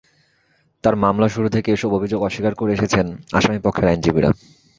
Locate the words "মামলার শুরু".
1.03-1.47